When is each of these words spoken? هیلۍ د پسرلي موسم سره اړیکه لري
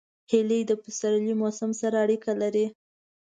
هیلۍ 0.31 0.61
د 0.69 0.71
پسرلي 0.83 1.33
موسم 1.41 1.71
سره 1.81 1.95
اړیکه 2.03 2.31
لري 2.41 2.65